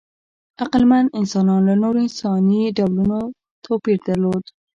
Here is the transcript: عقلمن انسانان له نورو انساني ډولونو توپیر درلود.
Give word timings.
عقلمن 0.61 1.05
انسانان 1.19 1.61
له 1.67 1.75
نورو 1.81 1.99
انساني 2.05 2.61
ډولونو 2.77 3.19
توپیر 3.65 3.97
درلود. 4.07 4.43